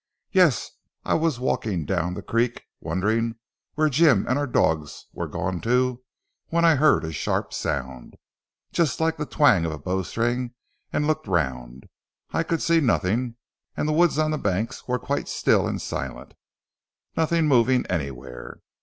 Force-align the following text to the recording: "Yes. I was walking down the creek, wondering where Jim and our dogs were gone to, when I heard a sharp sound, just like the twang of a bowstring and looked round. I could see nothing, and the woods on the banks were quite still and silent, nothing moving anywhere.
"Yes. 0.31 0.71
I 1.05 1.13
was 1.13 1.39
walking 1.39 1.85
down 1.85 2.15
the 2.15 2.23
creek, 2.23 2.63
wondering 2.79 3.35
where 3.75 3.87
Jim 3.87 4.25
and 4.27 4.35
our 4.39 4.47
dogs 4.47 5.05
were 5.13 5.27
gone 5.27 5.61
to, 5.61 6.01
when 6.47 6.65
I 6.65 6.73
heard 6.73 7.03
a 7.05 7.11
sharp 7.11 7.53
sound, 7.53 8.15
just 8.71 8.99
like 8.99 9.17
the 9.17 9.27
twang 9.27 9.63
of 9.63 9.71
a 9.71 9.77
bowstring 9.77 10.55
and 10.91 11.05
looked 11.05 11.27
round. 11.27 11.87
I 12.31 12.41
could 12.41 12.63
see 12.63 12.79
nothing, 12.81 13.35
and 13.77 13.87
the 13.87 13.93
woods 13.93 14.17
on 14.17 14.31
the 14.31 14.39
banks 14.39 14.87
were 14.87 14.97
quite 14.97 15.27
still 15.27 15.67
and 15.67 15.79
silent, 15.79 16.33
nothing 17.15 17.47
moving 17.47 17.85
anywhere. 17.85 18.61